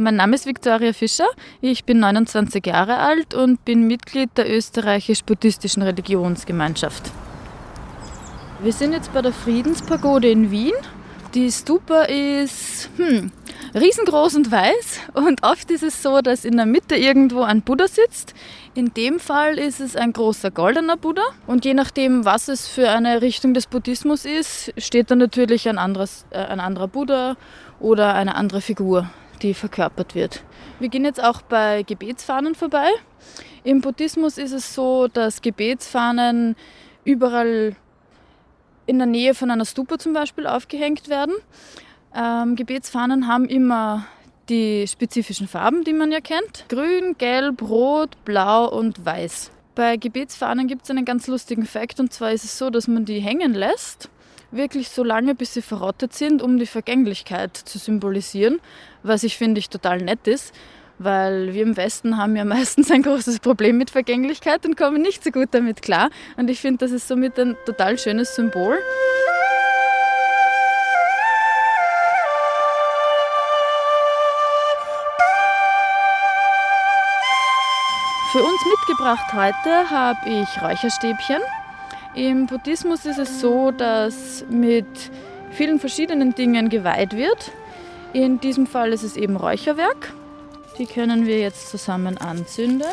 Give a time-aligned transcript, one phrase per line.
[0.00, 1.26] Mein Name ist Viktoria Fischer.
[1.60, 7.10] Ich bin 29 Jahre alt und bin Mitglied der österreichisch-buddhistischen Religionsgemeinschaft.
[8.62, 10.74] Wir sind jetzt bei der Friedenspagode in Wien.
[11.34, 13.32] Die Stupa ist hm,
[13.74, 17.88] riesengroß und weiß und oft ist es so, dass in der Mitte irgendwo ein Buddha
[17.88, 18.34] sitzt.
[18.76, 22.88] In dem Fall ist es ein großer goldener Buddha und je nachdem, was es für
[22.88, 27.36] eine Richtung des Buddhismus ist, steht da natürlich ein, anderes, äh, ein anderer Buddha
[27.80, 30.42] oder eine andere Figur die verkörpert wird.
[30.78, 32.88] Wir gehen jetzt auch bei Gebetsfahnen vorbei.
[33.64, 36.56] Im Buddhismus ist es so, dass Gebetsfahnen
[37.04, 37.76] überall
[38.86, 41.34] in der Nähe von einer Stupa zum Beispiel aufgehängt werden.
[42.14, 44.06] Ähm, Gebetsfahnen haben immer
[44.48, 46.64] die spezifischen Farben, die man ja kennt.
[46.68, 49.50] Grün, Gelb, Rot, Blau und Weiß.
[49.74, 53.04] Bei Gebetsfahnen gibt es einen ganz lustigen Fakt und zwar ist es so, dass man
[53.04, 54.10] die hängen lässt
[54.50, 58.60] wirklich so lange, bis sie verrottet sind, um die Vergänglichkeit zu symbolisieren,
[59.02, 60.54] was ich finde ich total nett ist,
[60.98, 65.22] weil wir im Westen haben ja meistens ein großes Problem mit Vergänglichkeit und kommen nicht
[65.22, 66.10] so gut damit klar.
[66.36, 68.78] Und ich finde, das ist somit ein total schönes Symbol.
[78.32, 81.40] Für uns mitgebracht heute habe ich Räucherstäbchen.
[82.14, 84.86] Im Buddhismus ist es so, dass mit
[85.50, 87.52] vielen verschiedenen Dingen geweiht wird.
[88.12, 90.12] In diesem Fall ist es eben Räucherwerk.
[90.78, 92.86] Die können wir jetzt zusammen anzünden.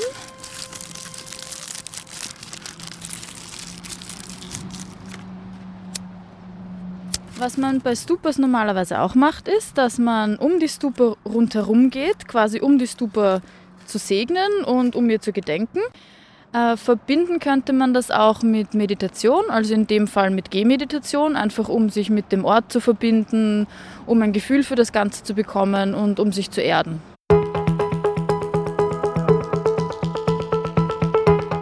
[7.37, 12.27] Was man bei Stupas normalerweise auch macht, ist, dass man um die Stupa rundherum geht,
[12.27, 13.41] quasi um die Stupa
[13.85, 15.79] zu segnen und um ihr zu gedenken.
[16.55, 21.67] Äh, verbinden könnte man das auch mit Meditation, also in dem Fall mit Gehmeditation, einfach
[21.67, 23.67] um sich mit dem Ort zu verbinden,
[24.05, 27.01] um ein Gefühl für das Ganze zu bekommen und um sich zu erden.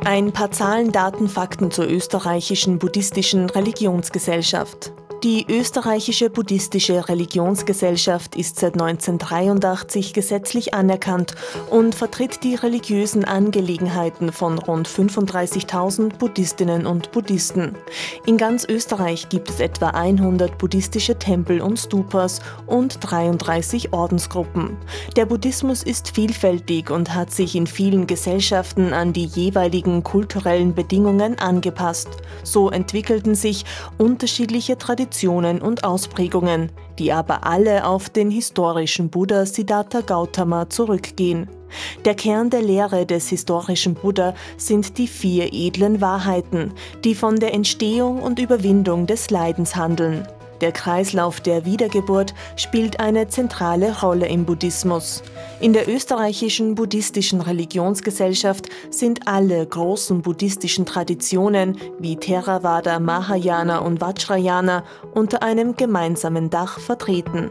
[0.05, 4.91] Ein paar Zahlen, Daten, Fakten zur österreichischen buddhistischen Religionsgesellschaft.
[5.23, 11.35] Die österreichische buddhistische Religionsgesellschaft ist seit 1983 gesetzlich anerkannt
[11.69, 17.77] und vertritt die religiösen Angelegenheiten von rund 35.000 Buddhistinnen und Buddhisten.
[18.25, 24.75] In ganz Österreich gibt es etwa 100 buddhistische Tempel und Stupas und 33 Ordensgruppen.
[25.15, 31.39] Der Buddhismus ist vielfältig und hat sich in vielen Gesellschaften an die jeweiligen kulturellen Bedingungen
[31.39, 32.09] angepasst.
[32.43, 33.63] So entwickelten sich
[33.97, 41.47] unterschiedliche Traditionen Traditionen und Ausprägungen, die aber alle auf den historischen Buddha Siddhartha Gautama zurückgehen.
[42.03, 47.53] Der Kern der Lehre des historischen Buddha sind die vier edlen Wahrheiten, die von der
[47.53, 50.27] Entstehung und Überwindung des Leidens handeln.
[50.63, 55.21] Der Kreislauf der Wiedergeburt spielt eine zentrale Rolle im Buddhismus.
[55.59, 64.85] In der österreichischen buddhistischen Religionsgesellschaft sind alle großen buddhistischen Traditionen wie Theravada, Mahayana und Vajrayana
[65.13, 67.49] unter einem gemeinsamen Dach vertreten.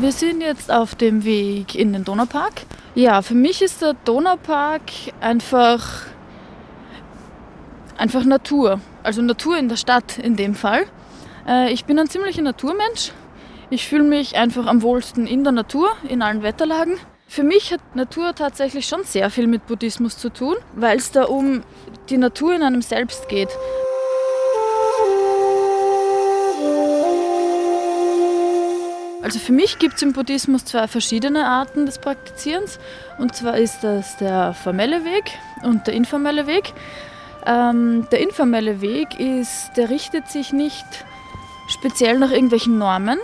[0.00, 2.62] Wir sind jetzt auf dem Weg in den Donaupark.
[2.94, 4.80] Ja, für mich ist der Donaupark
[5.20, 6.13] einfach
[7.96, 8.80] einfach Natur.
[9.02, 10.86] Also Natur in der Stadt in dem Fall.
[11.46, 13.12] Äh, ich bin ein ziemlicher Naturmensch.
[13.70, 16.98] Ich fühle mich einfach am wohlsten in der Natur, in allen Wetterlagen.
[17.26, 21.24] Für mich hat Natur tatsächlich schon sehr viel mit Buddhismus zu tun, weil es da
[21.24, 21.62] um
[22.08, 23.48] die Natur in einem selbst geht.
[29.22, 32.78] Also für mich gibt es im Buddhismus zwei verschiedene Arten des Praktizierens.
[33.18, 35.24] Und zwar ist das der formelle Weg
[35.62, 36.74] und der informelle Weg.
[37.46, 40.86] Ähm, der informelle Weg ist, der richtet sich nicht
[41.68, 43.18] speziell nach irgendwelchen Normen,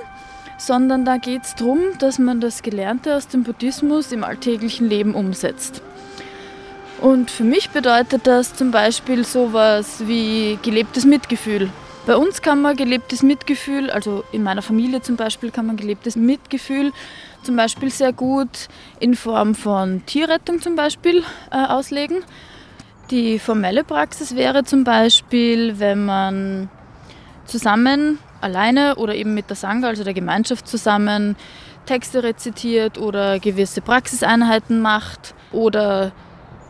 [0.59, 5.15] sondern da geht es darum, dass man das Gelernte aus dem Buddhismus im alltäglichen Leben
[5.15, 5.83] umsetzt.
[7.01, 11.71] Und für mich bedeutet das zum Beispiel sowas wie gelebtes Mitgefühl.
[12.07, 16.17] Bei uns kann man gelebtes Mitgefühl, also in meiner Familie zum Beispiel, kann man gelebtes
[16.17, 16.93] Mitgefühl
[17.43, 18.69] zum Beispiel sehr gut
[18.99, 22.19] in Form von Tierrettung zum Beispiel äh, auslegen.
[23.11, 26.71] Die formelle Praxis wäre zum Beispiel, wenn man
[27.45, 31.35] zusammen, alleine oder eben mit der Sangha, also der Gemeinschaft zusammen,
[31.87, 36.13] Texte rezitiert oder gewisse Praxiseinheiten macht oder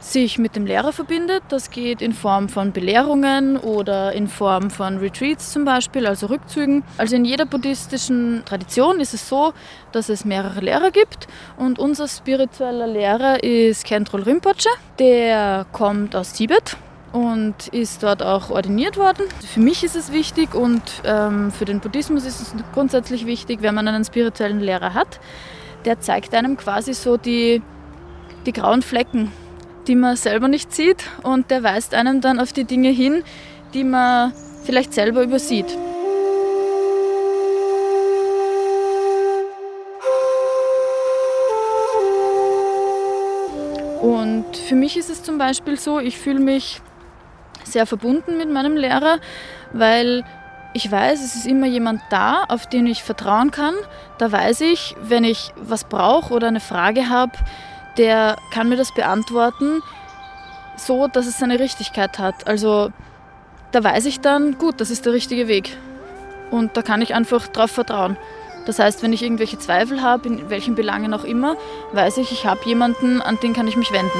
[0.00, 1.42] sich mit dem Lehrer verbindet.
[1.48, 6.82] Das geht in Form von Belehrungen oder in Form von Retreats zum Beispiel, also Rückzügen.
[6.96, 9.52] Also in jeder buddhistischen Tradition ist es so,
[9.92, 14.70] dass es mehrere Lehrer gibt und unser spiritueller Lehrer ist Kentrol Rinpoche.
[14.98, 16.76] Der kommt aus Tibet
[17.12, 19.26] und ist dort auch ordiniert worden.
[19.52, 23.74] Für mich ist es wichtig und ähm, für den Buddhismus ist es grundsätzlich wichtig, wenn
[23.74, 25.20] man einen spirituellen Lehrer hat.
[25.84, 27.62] Der zeigt einem quasi so die,
[28.46, 29.32] die grauen Flecken,
[29.90, 33.24] die man selber nicht sieht und der weist einem dann auf die Dinge hin,
[33.74, 34.32] die man
[34.62, 35.66] vielleicht selber übersieht.
[44.00, 46.80] Und für mich ist es zum Beispiel so, ich fühle mich
[47.64, 49.18] sehr verbunden mit meinem Lehrer,
[49.72, 50.22] weil
[50.72, 53.74] ich weiß, es ist immer jemand da, auf den ich vertrauen kann.
[54.18, 57.32] Da weiß ich, wenn ich was brauche oder eine Frage habe,
[58.00, 59.82] der kann mir das beantworten,
[60.76, 62.46] so dass es seine Richtigkeit hat.
[62.48, 62.90] Also
[63.72, 65.76] da weiß ich dann, gut, das ist der richtige Weg.
[66.50, 68.16] Und da kann ich einfach drauf vertrauen.
[68.64, 71.56] Das heißt, wenn ich irgendwelche Zweifel habe, in welchen Belangen auch immer,
[71.92, 74.18] weiß ich, ich habe jemanden, an den kann ich mich wenden.